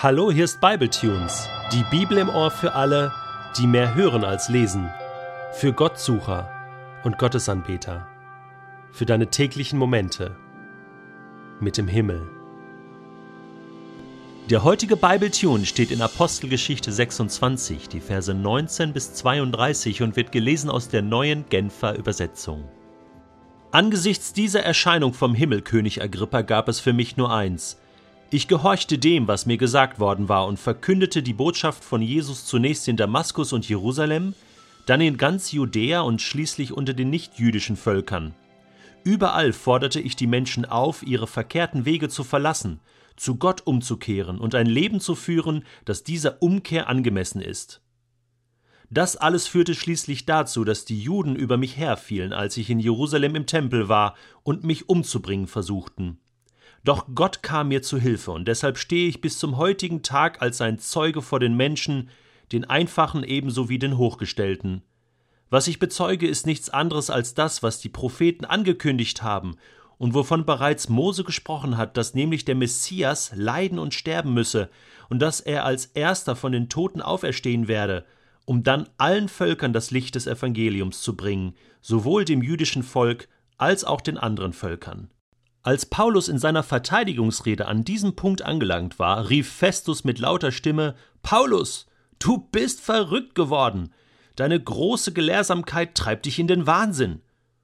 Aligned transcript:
Hallo, 0.00 0.30
hier 0.30 0.44
ist 0.44 0.60
Bibletunes, 0.60 1.48
die 1.72 1.82
Bibel 1.90 2.18
im 2.18 2.28
Ohr 2.28 2.52
für 2.52 2.74
alle, 2.74 3.12
die 3.58 3.66
mehr 3.66 3.96
hören 3.96 4.22
als 4.22 4.48
lesen, 4.48 4.88
für 5.54 5.72
Gottsucher 5.72 6.48
und 7.02 7.18
Gottesanbeter, 7.18 8.06
für 8.92 9.06
deine 9.06 9.26
täglichen 9.26 9.76
Momente 9.76 10.36
mit 11.58 11.76
dem 11.76 11.88
Himmel. 11.88 12.28
Der 14.48 14.62
heutige 14.62 14.96
Bibletune 14.96 15.66
steht 15.66 15.90
in 15.90 16.00
Apostelgeschichte 16.00 16.92
26, 16.92 17.88
die 17.88 18.00
Verse 18.00 18.32
19 18.32 18.92
bis 18.92 19.14
32 19.14 20.02
und 20.02 20.14
wird 20.14 20.30
gelesen 20.30 20.70
aus 20.70 20.88
der 20.88 21.02
neuen 21.02 21.44
Genfer 21.48 21.98
Übersetzung. 21.98 22.68
Angesichts 23.72 24.32
dieser 24.32 24.62
Erscheinung 24.62 25.12
vom 25.12 25.34
Himmel, 25.34 25.62
König 25.62 26.00
Agrippa, 26.00 26.42
gab 26.42 26.68
es 26.68 26.78
für 26.78 26.92
mich 26.92 27.16
nur 27.16 27.34
eins– 27.34 27.80
ich 28.30 28.46
gehorchte 28.46 28.98
dem, 28.98 29.26
was 29.26 29.46
mir 29.46 29.56
gesagt 29.56 30.00
worden 30.00 30.28
war, 30.28 30.46
und 30.46 30.58
verkündete 30.58 31.22
die 31.22 31.32
Botschaft 31.32 31.82
von 31.82 32.02
Jesus 32.02 32.44
zunächst 32.44 32.86
in 32.86 32.96
Damaskus 32.96 33.52
und 33.52 33.68
Jerusalem, 33.68 34.34
dann 34.84 35.00
in 35.00 35.16
ganz 35.16 35.52
Judäa 35.52 36.00
und 36.00 36.20
schließlich 36.20 36.72
unter 36.72 36.94
den 36.94 37.10
nichtjüdischen 37.10 37.76
Völkern. 37.76 38.34
Überall 39.04 39.52
forderte 39.52 40.00
ich 40.00 40.16
die 40.16 40.26
Menschen 40.26 40.66
auf, 40.66 41.02
ihre 41.02 41.26
verkehrten 41.26 41.86
Wege 41.86 42.08
zu 42.10 42.24
verlassen, 42.24 42.80
zu 43.16 43.36
Gott 43.36 43.66
umzukehren 43.66 44.38
und 44.38 44.54
ein 44.54 44.66
Leben 44.66 45.00
zu 45.00 45.14
führen, 45.14 45.64
das 45.84 46.04
dieser 46.04 46.42
Umkehr 46.42 46.88
angemessen 46.88 47.40
ist. 47.40 47.80
Das 48.90 49.16
alles 49.16 49.46
führte 49.46 49.74
schließlich 49.74 50.24
dazu, 50.26 50.64
dass 50.64 50.84
die 50.84 51.00
Juden 51.00 51.36
über 51.36 51.56
mich 51.56 51.76
herfielen, 51.76 52.32
als 52.32 52.56
ich 52.56 52.70
in 52.70 52.78
Jerusalem 52.78 53.34
im 53.36 53.46
Tempel 53.46 53.88
war 53.88 54.14
und 54.42 54.64
mich 54.64 54.88
umzubringen 54.88 55.46
versuchten. 55.46 56.18
Doch 56.88 57.04
Gott 57.14 57.42
kam 57.42 57.68
mir 57.68 57.82
zu 57.82 57.98
Hilfe, 57.98 58.30
und 58.30 58.48
deshalb 58.48 58.78
stehe 58.78 59.10
ich 59.10 59.20
bis 59.20 59.38
zum 59.38 59.58
heutigen 59.58 60.02
Tag 60.02 60.40
als 60.40 60.62
ein 60.62 60.78
Zeuge 60.78 61.20
vor 61.20 61.38
den 61.38 61.54
Menschen, 61.54 62.08
den 62.50 62.64
Einfachen 62.64 63.24
ebenso 63.24 63.68
wie 63.68 63.78
den 63.78 63.98
Hochgestellten. 63.98 64.80
Was 65.50 65.68
ich 65.68 65.80
bezeuge, 65.80 66.26
ist 66.26 66.46
nichts 66.46 66.70
anderes 66.70 67.10
als 67.10 67.34
das, 67.34 67.62
was 67.62 67.78
die 67.78 67.90
Propheten 67.90 68.46
angekündigt 68.46 69.22
haben 69.22 69.56
und 69.98 70.14
wovon 70.14 70.46
bereits 70.46 70.88
Mose 70.88 71.24
gesprochen 71.24 71.76
hat, 71.76 71.98
dass 71.98 72.14
nämlich 72.14 72.46
der 72.46 72.54
Messias 72.54 73.32
leiden 73.34 73.78
und 73.78 73.92
sterben 73.92 74.32
müsse 74.32 74.70
und 75.10 75.18
dass 75.18 75.40
er 75.40 75.66
als 75.66 75.84
erster 75.84 76.36
von 76.36 76.52
den 76.52 76.70
Toten 76.70 77.02
auferstehen 77.02 77.68
werde, 77.68 78.06
um 78.46 78.62
dann 78.62 78.88
allen 78.96 79.28
Völkern 79.28 79.74
das 79.74 79.90
Licht 79.90 80.14
des 80.14 80.26
Evangeliums 80.26 81.02
zu 81.02 81.18
bringen, 81.18 81.52
sowohl 81.82 82.24
dem 82.24 82.40
jüdischen 82.40 82.82
Volk 82.82 83.28
als 83.58 83.84
auch 83.84 84.00
den 84.00 84.16
anderen 84.16 84.54
Völkern. 84.54 85.10
Als 85.68 85.84
Paulus 85.84 86.28
in 86.28 86.38
seiner 86.38 86.62
Verteidigungsrede 86.62 87.66
an 87.66 87.84
diesem 87.84 88.16
Punkt 88.16 88.40
angelangt 88.40 88.98
war, 88.98 89.28
rief 89.28 89.52
Festus 89.52 90.02
mit 90.02 90.18
lauter 90.18 90.50
Stimme 90.50 90.94
Paulus, 91.20 91.86
du 92.18 92.38
bist 92.38 92.80
verrückt 92.80 93.34
geworden. 93.34 93.92
Deine 94.34 94.58
große 94.58 95.12
Gelehrsamkeit 95.12 95.94
treibt 95.94 96.24
dich 96.24 96.38
in 96.38 96.46
den 96.46 96.66
Wahnsinn. 96.66 97.20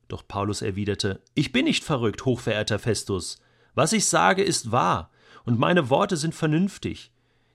Doch 0.08 0.28
Paulus 0.28 0.60
erwiderte 0.60 1.22
Ich 1.32 1.50
bin 1.50 1.64
nicht 1.64 1.82
verrückt, 1.82 2.26
hochverehrter 2.26 2.78
Festus. 2.78 3.40
Was 3.74 3.94
ich 3.94 4.04
sage, 4.04 4.42
ist 4.42 4.70
wahr, 4.70 5.10
und 5.46 5.58
meine 5.58 5.88
Worte 5.88 6.18
sind 6.18 6.34
vernünftig. 6.34 7.10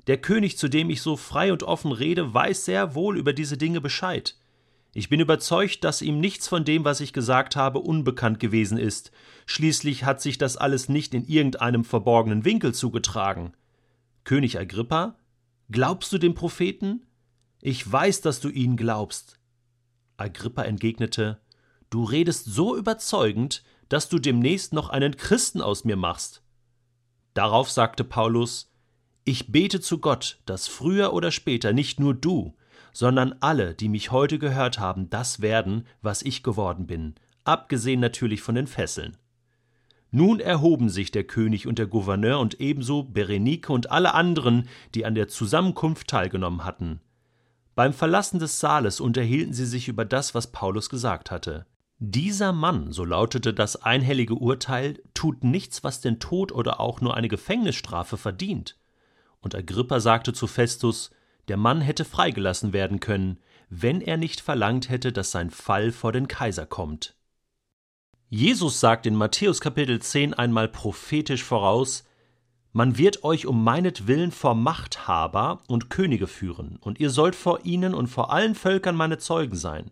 Der 0.08 0.18
König, 0.18 0.58
zu 0.58 0.68
dem 0.68 0.90
ich 0.90 1.04
so 1.04 1.16
frei 1.16 1.54
und 1.54 1.62
offen 1.62 1.92
rede, 1.92 2.34
weiß 2.34 2.66
sehr 2.66 2.96
wohl 2.96 3.20
über 3.20 3.34
diese 3.34 3.58
Dinge 3.58 3.82
Bescheid. 3.82 4.36
Ich 4.94 5.10
bin 5.10 5.20
überzeugt, 5.20 5.84
dass 5.84 6.02
ihm 6.02 6.20
nichts 6.20 6.48
von 6.48 6.66
dem, 6.66 6.84
was 6.84 7.00
ich 7.00 7.14
gesagt 7.14 7.56
habe, 7.56 7.80
unbekannt 7.80 8.40
gewesen 8.40 8.78
ist. 8.78 9.12
Schließlich 9.46 10.04
hat 10.04 10.22
sich 10.22 10.38
das 10.38 10.58
alles 10.58 10.90
nicht 10.90 11.14
in 11.14 11.26
irgendeinem 11.28 11.84
verborgenen 11.84 12.44
Winkel 12.44 12.74
zugetragen. 12.74 13.54
König 14.24 14.60
Agrippa, 14.60 15.16
glaubst 15.72 16.12
du 16.12 16.18
dem 16.18 16.34
Propheten? 16.34 17.06
Ich 17.62 17.90
weiß, 17.90 18.22
dass 18.22 18.40
du 18.40 18.50
ihn 18.50 18.78
glaubst. 18.78 19.40
Agrippa 20.18 20.64
entgegnete, 20.64 21.40
Du 21.90 22.04
redest 22.04 22.46
so 22.46 22.78
überzeugend, 22.78 23.64
dass 23.90 24.10
du 24.10 24.20
demnächst 24.20 24.74
noch 24.74 24.90
einen 24.90 25.18
Christen 25.18 25.62
aus 25.62 25.86
mir 25.86 25.96
machst. 25.96 26.44
Darauf 27.34 27.72
sagte 27.72 28.04
Paulus, 28.04 28.72
Ich 29.24 29.52
bete 29.52 29.82
zu 29.82 29.98
Gott, 29.98 30.40
dass 30.46 30.68
früher 30.68 31.14
oder 31.14 31.32
später 31.32 31.74
nicht 31.74 32.00
nur 32.00 32.14
du, 32.14 32.54
sondern 32.92 33.36
alle, 33.40 33.74
die 33.74 33.90
mich 33.90 34.12
heute 34.12 34.40
gehört 34.40 34.80
haben, 34.80 35.10
das 35.10 35.42
werden, 35.42 35.86
was 36.02 36.22
ich 36.22 36.44
geworden 36.44 36.88
bin, 36.88 37.16
abgesehen 37.44 38.00
natürlich 38.00 38.42
von 38.42 38.56
den 38.56 38.68
Fesseln. 38.68 39.18
Nun 40.12 40.40
erhoben 40.40 40.90
sich 40.90 41.12
der 41.12 41.24
König 41.24 41.68
und 41.68 41.78
der 41.78 41.86
Gouverneur 41.86 42.40
und 42.40 42.60
ebenso 42.60 43.04
Berenike 43.04 43.72
und 43.72 43.92
alle 43.92 44.14
anderen, 44.14 44.68
die 44.96 45.06
an 45.06 45.14
der 45.14 45.28
Zusammenkunft 45.28 46.08
teilgenommen 46.08 46.66
hatten. 46.66 47.00
Beim 47.76 47.94
Verlassen 47.94 48.40
des 48.40 48.60
Saales 48.60 49.00
unterhielten 49.00 49.54
sie 49.54 49.66
sich 49.66 49.88
über 49.88 50.06
das, 50.06 50.34
was 50.34 50.52
Paulus 50.52 50.90
gesagt 50.90 51.32
hatte. 51.32 51.66
Dieser 52.00 52.54
Mann, 52.54 52.92
so 52.92 53.06
lautete 53.06 53.54
das 53.54 53.84
einhellige 53.84 54.34
Urteil, 54.36 55.02
tut 55.14 55.44
nichts, 55.44 55.84
was 55.84 56.02
den 56.02 56.20
Tod 56.20 56.52
oder 56.52 56.80
auch 56.80 57.02
nur 57.02 57.16
eine 57.16 57.28
Gefängnisstrafe 57.28 58.18
verdient. 58.18 58.78
Und 59.42 59.54
Agrippa 59.54 60.00
sagte 60.00 60.34
zu 60.34 60.48
Festus, 60.48 61.12
der 61.50 61.58
Mann 61.58 61.82
hätte 61.82 62.06
freigelassen 62.06 62.74
werden 62.74 63.00
können, 63.00 63.40
wenn 63.70 64.02
er 64.02 64.18
nicht 64.18 64.42
verlangt 64.42 64.90
hätte, 64.90 65.12
dass 65.12 65.32
sein 65.32 65.50
Fall 65.50 65.92
vor 65.92 66.12
den 66.12 66.28
Kaiser 66.28 66.66
kommt. 66.66 67.16
Jesus 68.30 68.80
sagt 68.80 69.06
in 69.06 69.16
Matthäus 69.16 69.60
Kapitel 69.60 70.00
10 70.00 70.36
einmal 70.36 70.68
prophetisch 70.68 71.44
voraus, 71.44 72.06
man 72.72 73.00
wird 73.00 73.24
euch 73.24 73.48
um 73.48 73.64
meinetwillen 73.64 74.32
vor 74.32 74.54
Machthaber 74.54 75.64
und 75.68 75.90
Könige 75.90 76.28
führen, 76.28 76.78
und 76.82 77.00
ihr 77.00 77.10
sollt 77.10 77.36
vor 77.36 77.66
ihnen 77.66 77.96
und 77.96 78.08
vor 78.08 78.32
allen 78.32 78.54
Völkern 78.54 78.96
meine 78.96 79.18
Zeugen 79.18 79.56
sein. 79.56 79.90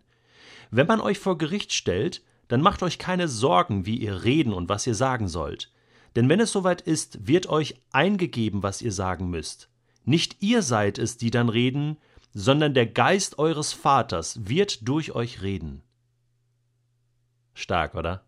Wenn 0.70 0.86
man 0.86 1.00
euch 1.00 1.18
vor 1.18 1.38
Gericht 1.38 1.72
stellt, 1.72 2.22
dann 2.46 2.62
macht 2.62 2.84
euch 2.84 2.98
keine 2.98 3.26
Sorgen, 3.26 3.84
wie 3.84 3.96
ihr 3.96 4.22
reden 4.22 4.52
und 4.52 4.68
was 4.68 4.86
ihr 4.86 4.94
sagen 4.94 5.26
sollt. 5.26 5.72
Denn 6.14 6.28
wenn 6.28 6.40
es 6.40 6.52
soweit 6.52 6.80
ist, 6.80 7.26
wird 7.26 7.48
euch 7.48 7.74
eingegeben, 7.90 8.62
was 8.62 8.80
ihr 8.80 8.92
sagen 8.92 9.28
müsst. 9.28 9.68
Nicht 10.08 10.42
ihr 10.42 10.62
seid 10.62 10.96
es, 10.98 11.18
die 11.18 11.30
dann 11.30 11.50
reden, 11.50 11.98
sondern 12.32 12.72
der 12.72 12.86
Geist 12.86 13.38
eures 13.38 13.74
Vaters 13.74 14.48
wird 14.48 14.88
durch 14.88 15.12
euch 15.12 15.42
reden. 15.42 15.82
Stark, 17.52 17.94
oder? 17.94 18.24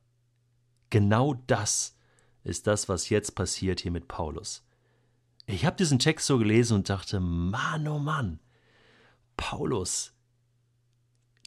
Genau 0.91 1.43
das 1.47 1.97
ist 2.45 2.67
das, 2.67 2.91
was 2.91 3.09
jetzt 3.09 3.35
passiert 3.35 3.81
hier 3.81 3.93
mit 3.93 4.09
Paulus. 4.09 4.63
Ich 5.47 5.65
habe 5.65 5.79
diesen 5.79 5.99
Text 5.99 6.27
so 6.27 6.37
gelesen 6.37 6.75
und 6.75 6.91
dachte, 6.91 7.19
Mann, 7.19 7.89
oh 7.89 7.99
Mann, 7.99 8.41
Paulus, 9.39 10.13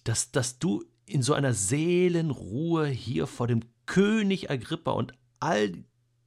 dass, 0.04 0.32
dass 0.32 0.58
du 0.58 0.84
in 1.06 1.22
so 1.22 1.36
einer 1.36 1.54
Seelenruhe 1.54 2.88
hier 2.88 3.28
vor 3.28 3.46
dem 3.46 3.60
König 3.86 4.50
Agrippa 4.50 4.94
und 4.94 5.14
all 5.40 5.74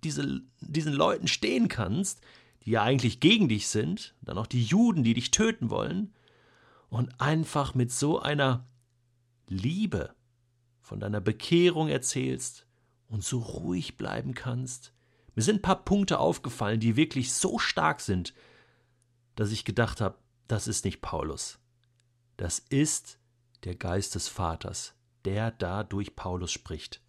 diese, 0.05 0.43
diesen 0.61 0.93
Leuten 0.93 1.27
stehen 1.27 1.67
kannst, 1.67 2.21
die 2.67 2.73
ja 2.73 2.83
eigentlich 2.83 3.21
gegen 3.21 3.49
dich 3.49 3.69
sind, 3.69 4.15
dann 4.21 4.37
auch 4.37 4.47
die 4.47 4.65
Juden, 4.65 5.05
die 5.05 5.15
dich 5.15 5.31
töten 5.31 5.71
wollen, 5.71 6.13
und 6.89 7.21
einfach 7.21 7.75
mit 7.75 7.91
so 7.91 8.21
einer 8.21 8.67
Liebe 9.49 10.15
von 10.81 11.01
deiner 11.01 11.21
Bekehrung 11.21 11.89
erzählst 11.89 12.67
und 13.09 13.25
so 13.25 13.39
ruhig 13.39 13.97
bleiben 13.97 14.35
kannst. 14.35 14.93
Mir 15.35 15.43
sind 15.43 15.57
ein 15.57 15.63
paar 15.63 15.85
Punkte 15.85 16.19
aufgefallen, 16.19 16.81
die 16.81 16.97
wirklich 16.97 17.33
so 17.33 17.59
stark 17.59 18.01
sind, 18.01 18.35
dass 19.35 19.53
ich 19.53 19.65
gedacht 19.65 20.01
habe, 20.01 20.19
das 20.49 20.69
ist 20.69 20.85
nicht 20.85 21.03
Paulus. 21.03 21.59
Das 22.37 22.59
ist 22.59 23.19
der 23.65 23.75
Geist 23.75 24.15
des 24.15 24.29
Vaters, 24.29 24.95
der 25.25 25.51
da 25.51 25.83
durch 25.83 26.17
Paulus 26.17 26.53
spricht. 26.53 27.03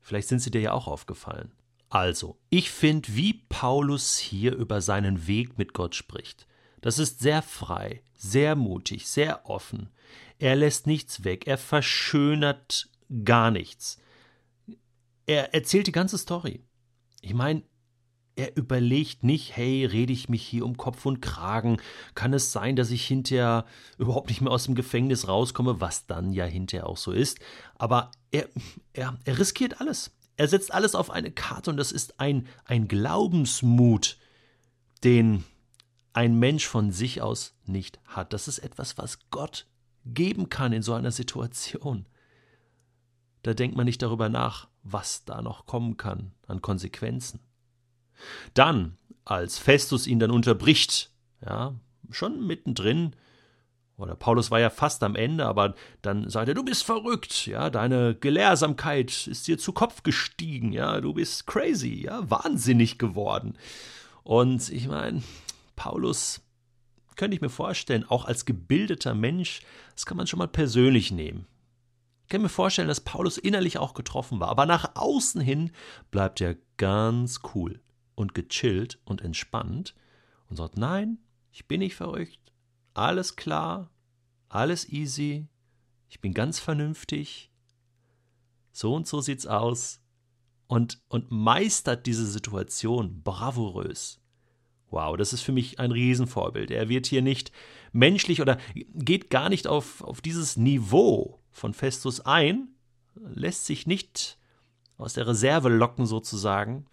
Vielleicht 0.00 0.28
sind 0.28 0.40
sie 0.40 0.50
dir 0.50 0.60
ja 0.60 0.72
auch 0.72 0.86
aufgefallen. 0.86 1.52
Also, 1.92 2.38
ich 2.48 2.70
finde, 2.70 3.14
wie 3.16 3.34
Paulus 3.50 4.16
hier 4.16 4.56
über 4.56 4.80
seinen 4.80 5.26
Weg 5.26 5.58
mit 5.58 5.74
Gott 5.74 5.94
spricht. 5.94 6.46
Das 6.80 6.98
ist 6.98 7.20
sehr 7.20 7.42
frei, 7.42 8.02
sehr 8.16 8.56
mutig, 8.56 9.06
sehr 9.06 9.44
offen. 9.44 9.90
Er 10.38 10.56
lässt 10.56 10.86
nichts 10.86 11.22
weg, 11.22 11.46
er 11.46 11.58
verschönert 11.58 12.88
gar 13.26 13.50
nichts. 13.50 14.00
Er 15.26 15.52
erzählt 15.52 15.86
die 15.86 15.92
ganze 15.92 16.16
Story. 16.16 16.60
Ich 17.20 17.34
meine, 17.34 17.62
er 18.36 18.56
überlegt 18.56 19.22
nicht, 19.22 19.54
hey, 19.54 19.84
rede 19.84 20.14
ich 20.14 20.30
mich 20.30 20.42
hier 20.46 20.64
um 20.64 20.78
Kopf 20.78 21.04
und 21.04 21.20
Kragen? 21.20 21.76
Kann 22.14 22.32
es 22.32 22.52
sein, 22.52 22.74
dass 22.74 22.90
ich 22.90 23.06
hinterher 23.06 23.66
überhaupt 23.98 24.30
nicht 24.30 24.40
mehr 24.40 24.52
aus 24.52 24.64
dem 24.64 24.74
Gefängnis 24.74 25.28
rauskomme, 25.28 25.82
was 25.82 26.06
dann 26.06 26.32
ja 26.32 26.46
hinterher 26.46 26.86
auch 26.86 26.96
so 26.96 27.12
ist? 27.12 27.38
Aber 27.74 28.12
er, 28.30 28.48
er, 28.94 29.18
er 29.26 29.38
riskiert 29.38 29.82
alles. 29.82 30.10
Er 30.36 30.48
setzt 30.48 30.72
alles 30.72 30.94
auf 30.94 31.10
eine 31.10 31.30
Karte 31.30 31.70
und 31.70 31.76
das 31.76 31.92
ist 31.92 32.20
ein, 32.20 32.48
ein 32.64 32.88
Glaubensmut, 32.88 34.18
den 35.04 35.44
ein 36.12 36.38
Mensch 36.38 36.66
von 36.66 36.90
sich 36.90 37.22
aus 37.22 37.54
nicht 37.64 38.00
hat. 38.06 38.32
Das 38.32 38.48
ist 38.48 38.58
etwas, 38.58 38.98
was 38.98 39.18
Gott 39.30 39.66
geben 40.04 40.48
kann 40.48 40.72
in 40.72 40.82
so 40.82 40.94
einer 40.94 41.12
Situation. 41.12 42.06
Da 43.42 43.54
denkt 43.54 43.76
man 43.76 43.86
nicht 43.86 44.02
darüber 44.02 44.28
nach, 44.28 44.68
was 44.82 45.24
da 45.24 45.42
noch 45.42 45.66
kommen 45.66 45.96
kann 45.96 46.32
an 46.46 46.62
Konsequenzen. 46.62 47.40
Dann, 48.54 48.98
als 49.24 49.58
Festus 49.58 50.06
ihn 50.06 50.18
dann 50.18 50.30
unterbricht, 50.30 51.10
ja, 51.44 51.74
schon 52.10 52.46
mittendrin, 52.46 53.16
oder 54.02 54.16
Paulus 54.16 54.50
war 54.50 54.60
ja 54.60 54.70
fast 54.70 55.02
am 55.02 55.14
Ende, 55.14 55.46
aber 55.46 55.74
dann 56.02 56.28
sagt 56.28 56.48
er, 56.48 56.54
du 56.54 56.64
bist 56.64 56.84
verrückt, 56.84 57.46
ja, 57.46 57.70
deine 57.70 58.14
Gelehrsamkeit 58.14 59.26
ist 59.26 59.46
dir 59.46 59.58
zu 59.58 59.72
Kopf 59.72 60.02
gestiegen, 60.02 60.72
ja, 60.72 61.00
du 61.00 61.14
bist 61.14 61.46
crazy, 61.46 62.02
ja, 62.04 62.28
wahnsinnig 62.28 62.98
geworden. 62.98 63.56
Und 64.24 64.68
ich 64.70 64.88
meine, 64.88 65.22
Paulus 65.76 66.42
könnte 67.16 67.36
ich 67.36 67.40
mir 67.40 67.50
vorstellen, 67.50 68.04
auch 68.08 68.24
als 68.24 68.44
gebildeter 68.44 69.14
Mensch, 69.14 69.62
das 69.94 70.06
kann 70.06 70.16
man 70.16 70.26
schon 70.26 70.38
mal 70.38 70.48
persönlich 70.48 71.12
nehmen. 71.12 71.46
Ich 72.24 72.28
kann 72.28 72.42
mir 72.42 72.48
vorstellen, 72.48 72.88
dass 72.88 73.00
Paulus 73.00 73.38
innerlich 73.38 73.78
auch 73.78 73.94
getroffen 73.94 74.40
war, 74.40 74.48
aber 74.48 74.66
nach 74.66 74.96
außen 74.96 75.40
hin 75.40 75.70
bleibt 76.10 76.40
er 76.40 76.56
ganz 76.76 77.40
cool 77.54 77.80
und 78.14 78.34
gechillt 78.34 78.98
und 79.04 79.20
entspannt 79.20 79.94
und 80.48 80.56
sagt, 80.56 80.76
nein, 80.76 81.18
ich 81.52 81.68
bin 81.68 81.80
nicht 81.80 81.94
verrückt, 81.94 82.38
alles 82.94 83.36
klar, 83.36 83.90
alles 84.54 84.88
easy, 84.88 85.48
ich 86.08 86.20
bin 86.20 86.34
ganz 86.34 86.58
vernünftig, 86.58 87.50
so 88.72 88.94
und 88.94 89.06
so 89.06 89.20
sieht's 89.20 89.46
aus 89.46 90.00
und, 90.66 91.00
und 91.08 91.30
meistert 91.30 92.06
diese 92.06 92.26
Situation 92.26 93.22
bravourös. 93.22 94.20
Wow, 94.90 95.16
das 95.16 95.32
ist 95.32 95.40
für 95.40 95.52
mich 95.52 95.78
ein 95.80 95.90
Riesenvorbild. 95.90 96.70
Er 96.70 96.88
wird 96.88 97.06
hier 97.06 97.22
nicht 97.22 97.50
menschlich 97.92 98.42
oder 98.42 98.58
geht 98.74 99.30
gar 99.30 99.48
nicht 99.48 99.66
auf, 99.66 100.02
auf 100.02 100.20
dieses 100.20 100.56
Niveau 100.56 101.40
von 101.50 101.72
Festus 101.72 102.20
ein, 102.20 102.68
lässt 103.14 103.66
sich 103.66 103.86
nicht 103.86 104.38
aus 104.98 105.14
der 105.14 105.26
Reserve 105.26 105.70
locken 105.70 106.06
sozusagen, 106.06 106.86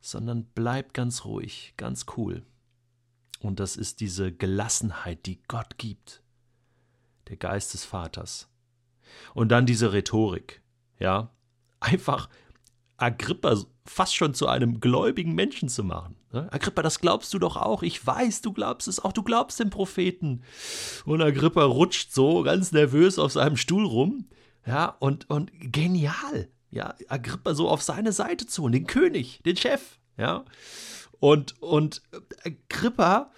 sondern 0.00 0.44
bleibt 0.44 0.94
ganz 0.94 1.24
ruhig, 1.24 1.74
ganz 1.76 2.06
cool. 2.16 2.44
Und 3.40 3.60
das 3.60 3.76
ist 3.76 4.00
diese 4.00 4.32
Gelassenheit, 4.32 5.26
die 5.26 5.42
Gott 5.48 5.78
gibt. 5.78 6.21
Der 7.32 7.38
Geist 7.38 7.72
des 7.72 7.86
Vaters. 7.86 8.50
Und 9.32 9.48
dann 9.48 9.64
diese 9.64 9.94
Rhetorik. 9.94 10.60
Ja, 10.98 11.30
einfach 11.80 12.28
Agrippa 12.98 13.56
fast 13.86 14.14
schon 14.14 14.34
zu 14.34 14.48
einem 14.48 14.80
gläubigen 14.80 15.34
Menschen 15.34 15.70
zu 15.70 15.82
machen. 15.82 16.16
Agrippa, 16.30 16.82
das 16.82 17.00
glaubst 17.00 17.32
du 17.32 17.38
doch 17.38 17.56
auch. 17.56 17.82
Ich 17.82 18.06
weiß, 18.06 18.42
du 18.42 18.52
glaubst 18.52 18.86
es 18.86 19.00
auch. 19.00 19.14
Du 19.14 19.22
glaubst 19.22 19.58
den 19.60 19.70
Propheten. 19.70 20.42
Und 21.06 21.22
Agrippa 21.22 21.64
rutscht 21.64 22.12
so 22.12 22.42
ganz 22.42 22.70
nervös 22.70 23.18
auf 23.18 23.32
seinem 23.32 23.56
Stuhl 23.56 23.86
rum. 23.86 24.28
Ja, 24.66 24.94
und, 24.98 25.30
und 25.30 25.50
genial. 25.54 26.50
Ja, 26.70 26.94
Agrippa 27.08 27.54
so 27.54 27.70
auf 27.70 27.80
seine 27.80 28.12
Seite 28.12 28.46
zu 28.46 28.64
und 28.64 28.72
den 28.72 28.86
König, 28.86 29.40
den 29.46 29.56
Chef. 29.56 29.98
Ja, 30.18 30.44
und, 31.18 31.62
und 31.62 32.02
Agrippa 32.44 33.30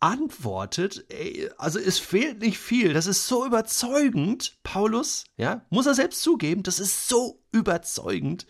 antwortet, 0.00 1.04
ey, 1.08 1.50
also 1.58 1.78
es 1.78 1.98
fehlt 1.98 2.40
nicht 2.40 2.58
viel, 2.58 2.92
das 2.92 3.06
ist 3.06 3.26
so 3.26 3.46
überzeugend, 3.46 4.58
Paulus, 4.62 5.24
ja, 5.36 5.64
muss 5.70 5.86
er 5.86 5.94
selbst 5.94 6.22
zugeben, 6.22 6.62
das 6.62 6.78
ist 6.78 7.08
so 7.08 7.42
überzeugend, 7.52 8.46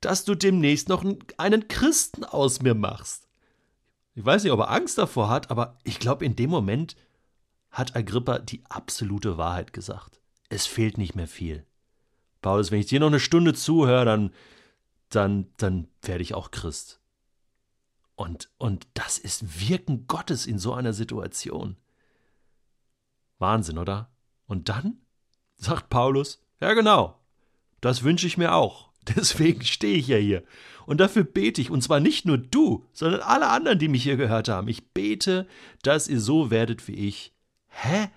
dass 0.00 0.24
du 0.24 0.34
demnächst 0.34 0.88
noch 0.88 1.04
einen 1.36 1.68
Christen 1.68 2.24
aus 2.24 2.62
mir 2.62 2.74
machst. 2.74 3.28
Ich 4.14 4.24
weiß 4.24 4.44
nicht, 4.44 4.52
ob 4.52 4.60
er 4.60 4.70
Angst 4.70 4.98
davor 4.98 5.28
hat, 5.28 5.50
aber 5.50 5.78
ich 5.84 5.98
glaube, 5.98 6.24
in 6.24 6.36
dem 6.36 6.50
Moment 6.50 6.96
hat 7.70 7.96
Agrippa 7.96 8.38
die 8.38 8.62
absolute 8.68 9.38
Wahrheit 9.38 9.72
gesagt. 9.72 10.20
Es 10.48 10.66
fehlt 10.66 10.98
nicht 10.98 11.14
mehr 11.14 11.28
viel. 11.28 11.64
Paulus, 12.42 12.70
wenn 12.70 12.80
ich 12.80 12.86
dir 12.86 13.00
noch 13.00 13.06
eine 13.06 13.20
Stunde 13.20 13.54
zuhöre, 13.54 14.04
dann, 14.04 14.32
dann, 15.08 15.46
dann 15.56 15.88
werde 16.02 16.22
ich 16.22 16.34
auch 16.34 16.50
Christ. 16.50 17.00
Und, 18.22 18.50
und 18.56 18.86
das 18.94 19.18
ist 19.18 19.68
Wirken 19.68 20.06
Gottes 20.06 20.46
in 20.46 20.56
so 20.56 20.74
einer 20.74 20.92
Situation. 20.92 21.76
Wahnsinn, 23.40 23.78
oder? 23.78 24.12
Und 24.46 24.68
dann 24.68 24.98
sagt 25.56 25.90
Paulus, 25.90 26.40
ja 26.60 26.72
genau, 26.74 27.18
das 27.80 28.04
wünsche 28.04 28.28
ich 28.28 28.38
mir 28.38 28.54
auch. 28.54 28.92
Deswegen 29.16 29.64
stehe 29.64 29.96
ich 29.96 30.06
ja 30.06 30.18
hier. 30.18 30.44
Und 30.86 30.98
dafür 30.98 31.24
bete 31.24 31.60
ich, 31.60 31.72
und 31.72 31.82
zwar 31.82 31.98
nicht 31.98 32.24
nur 32.24 32.38
du, 32.38 32.86
sondern 32.92 33.22
alle 33.22 33.48
anderen, 33.48 33.80
die 33.80 33.88
mich 33.88 34.04
hier 34.04 34.16
gehört 34.16 34.48
haben. 34.48 34.68
Ich 34.68 34.92
bete, 34.92 35.48
dass 35.82 36.06
ihr 36.06 36.20
so 36.20 36.52
werdet 36.52 36.86
wie 36.86 37.08
ich. 37.08 37.34
Hä? 37.70 38.08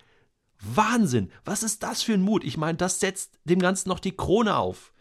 Wahnsinn! 0.59 1.31
Was 1.45 1.63
ist 1.63 1.81
das 1.81 2.03
für 2.03 2.13
ein 2.13 2.21
Mut? 2.21 2.43
Ich 2.43 2.57
meine, 2.57 2.77
das 2.77 2.99
setzt 2.99 3.39
dem 3.43 3.57
Ganzen 3.57 3.89
noch 3.89 3.99
die 3.99 4.15
Krone 4.15 4.55
auf. 4.55 4.93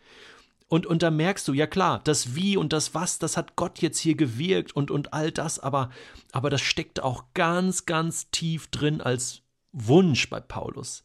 Und, 0.74 0.86
und 0.86 1.04
da 1.04 1.12
merkst 1.12 1.46
du, 1.46 1.52
ja 1.52 1.68
klar, 1.68 2.00
das 2.02 2.34
Wie 2.34 2.56
und 2.56 2.72
das 2.72 2.96
Was, 2.96 3.20
das 3.20 3.36
hat 3.36 3.54
Gott 3.54 3.78
jetzt 3.78 4.00
hier 4.00 4.16
gewirkt 4.16 4.74
und, 4.74 4.90
und 4.90 5.12
all 5.12 5.30
das, 5.30 5.60
aber, 5.60 5.88
aber 6.32 6.50
das 6.50 6.62
steckt 6.62 7.00
auch 7.00 7.26
ganz, 7.32 7.86
ganz 7.86 8.28
tief 8.32 8.66
drin 8.66 9.00
als 9.00 9.42
Wunsch 9.70 10.28
bei 10.28 10.40
Paulus. 10.40 11.04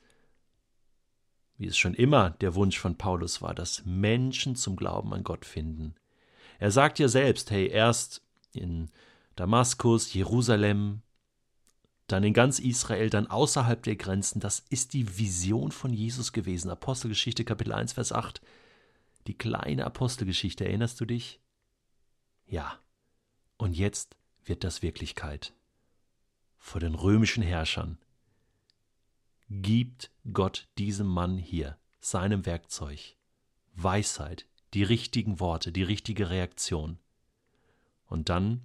Wie 1.56 1.68
es 1.68 1.78
schon 1.78 1.94
immer 1.94 2.32
der 2.32 2.56
Wunsch 2.56 2.80
von 2.80 2.98
Paulus 2.98 3.44
war, 3.44 3.54
dass 3.54 3.86
Menschen 3.86 4.56
zum 4.56 4.76
Glauben 4.76 5.14
an 5.14 5.24
Gott 5.24 5.46
finden. 5.46 5.94
Er 6.58 6.72
sagt 6.72 6.98
ja 6.98 7.08
selbst, 7.08 7.52
hey, 7.52 7.68
erst 7.68 8.24
in 8.54 8.90
Damaskus, 9.36 10.12
Jerusalem, 10.16 11.04
dann 12.08 12.24
in 12.24 12.34
ganz 12.34 12.58
Israel, 12.58 13.12
dann 13.12 13.28
außerhalb 13.28 13.84
der 13.84 13.98
Grenzen, 13.98 14.40
das 14.40 14.66
ist 14.72 14.94
die 14.94 15.20
Vision 15.20 15.72
von 15.72 15.94
Jesus 15.94 16.34
gewesen. 16.34 16.72
Apostelgeschichte 16.72 17.46
Kapitel 17.46 17.74
1, 17.74 17.94
Vers 17.94 18.12
8 18.12 18.42
die 19.30 19.38
kleine 19.38 19.86
Apostelgeschichte, 19.86 20.66
erinnerst 20.66 21.00
du 21.00 21.06
dich? 21.06 21.40
Ja, 22.48 22.80
und 23.58 23.78
jetzt 23.78 24.18
wird 24.44 24.64
das 24.64 24.82
Wirklichkeit. 24.82 25.54
Vor 26.58 26.82
den 26.82 26.96
römischen 26.96 27.44
Herrschern 27.44 28.00
gibt 29.52 30.10
Gott 30.34 30.68
diesem 30.80 31.06
Mann 31.06 31.38
hier, 31.38 31.78
seinem 32.00 32.48
Werkzeug, 32.48 33.18
Weisheit, 33.74 34.48
die 34.74 34.82
richtigen 34.82 35.40
Worte, 35.40 35.72
die 35.72 35.84
richtige 35.84 36.32
Reaktion. 36.32 36.98
Und 38.08 38.30
dann 38.30 38.64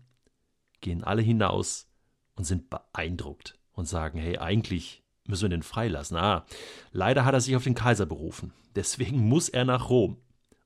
gehen 0.80 1.04
alle 1.04 1.20
hinaus 1.20 1.88
und 2.36 2.44
sind 2.44 2.70
beeindruckt 2.70 3.58
und 3.72 3.84
sagen, 3.84 4.18
hey, 4.18 4.38
eigentlich 4.38 5.02
müssen 5.26 5.42
wir 5.42 5.50
den 5.50 5.62
freilassen. 5.62 6.16
Ah, 6.16 6.46
leider 6.90 7.26
hat 7.26 7.34
er 7.34 7.42
sich 7.42 7.54
auf 7.54 7.64
den 7.64 7.74
Kaiser 7.74 8.06
berufen. 8.06 8.54
Deswegen 8.74 9.28
muss 9.28 9.50
er 9.50 9.66
nach 9.66 9.90
Rom. 9.90 10.23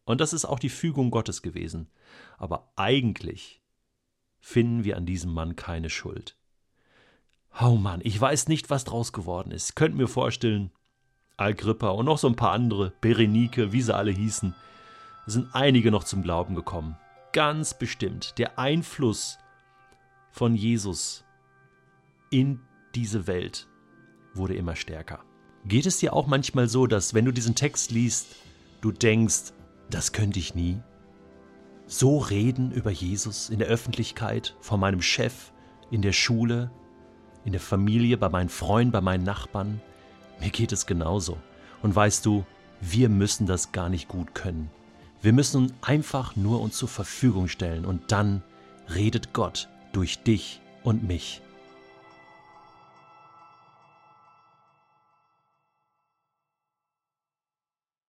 Und 0.09 0.23
das 0.23 0.33
ist 0.33 0.47
auch 0.47 0.59
die 0.59 0.71
Fügung 0.71 1.11
Gottes 1.11 1.43
gewesen. 1.43 1.91
Aber 2.39 2.73
eigentlich 2.77 3.61
finden 4.41 4.83
wir 4.83 4.97
an 4.97 5.05
diesem 5.05 5.35
Mann 5.35 5.55
keine 5.55 5.91
Schuld. 5.91 6.35
Oh 7.61 7.77
Mann, 7.77 8.01
ich 8.03 8.19
weiß 8.19 8.49
nicht, 8.49 8.71
was 8.71 8.85
draus 8.85 9.13
geworden 9.13 9.51
ist. 9.51 9.77
Könnt 9.77 9.97
mir 9.97 10.09
vorstellen, 10.09 10.71
Agrippa 11.37 11.91
und 11.91 12.07
noch 12.07 12.17
so 12.17 12.27
ein 12.27 12.37
paar 12.37 12.53
andere, 12.53 12.95
Berenike, 13.03 13.73
wie 13.73 13.83
sie 13.83 13.95
alle 13.95 14.11
hießen, 14.11 14.55
sind 15.27 15.55
einige 15.55 15.91
noch 15.91 16.05
zum 16.05 16.23
Glauben 16.23 16.55
gekommen. 16.55 16.97
Ganz 17.35 17.79
bestimmt. 17.79 18.39
Der 18.39 18.59
Einfluss 18.59 19.39
von 20.31 20.55
Jesus 20.55 21.23
in 22.31 22.61
diese 22.95 23.27
Welt 23.27 23.69
wurde 24.33 24.55
immer 24.55 24.75
stärker. 24.75 25.23
Geht 25.67 25.85
es 25.85 25.99
dir 25.99 26.15
auch 26.15 26.27
manchmal 26.27 26.67
so, 26.67 26.87
dass 26.87 27.13
wenn 27.13 27.27
du 27.27 27.31
diesen 27.31 27.55
Text 27.55 27.91
liest, 27.91 28.37
du 28.81 28.91
denkst, 28.91 29.53
das 29.91 30.13
könnte 30.13 30.39
ich 30.39 30.55
nie. 30.55 30.81
So 31.87 32.19
reden 32.19 32.71
über 32.71 32.91
Jesus 32.91 33.49
in 33.49 33.59
der 33.59 33.69
Öffentlichkeit, 33.69 34.55
vor 34.61 34.79
meinem 34.79 35.01
Chef, 35.01 35.53
in 35.91 36.03
der 36.03 36.13
Schule, 36.13 36.71
in 37.45 37.53
der 37.53 37.61
Familie, 37.61 38.19
bei 38.19 38.29
meinen 38.29 38.51
Freunden, 38.51 38.93
bei 38.93 39.01
meinen 39.01 39.25
Nachbarn. 39.25 39.81
Mir 40.41 40.51
geht 40.51 40.73
es 40.73 40.87
genauso. 40.87 41.39
Und 41.83 41.97
weißt 41.97 42.27
du, 42.27 42.45
wir 42.81 43.09
müssen 43.09 43.47
das 43.47 43.73
gar 43.73 43.89
nicht 43.89 44.09
gut 44.09 44.35
können. 44.35 44.71
Wir 45.23 45.33
müssen 45.33 45.73
einfach 45.81 46.37
nur 46.37 46.61
uns 46.61 46.77
zur 46.77 46.89
Verfügung 46.89 47.49
stellen 47.49 47.85
und 47.85 48.13
dann 48.13 48.43
redet 48.95 49.33
Gott 49.33 49.69
durch 49.93 50.23
dich 50.23 50.61
und 50.85 51.03
mich. 51.03 51.43